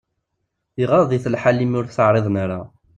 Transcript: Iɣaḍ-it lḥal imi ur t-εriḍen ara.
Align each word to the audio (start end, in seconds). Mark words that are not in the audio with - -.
Iɣaḍ-it 0.83 1.25
lḥal 1.33 1.57
imi 1.65 1.77
ur 1.79 1.85
t-εriḍen 1.87 2.35
ara. 2.43 2.61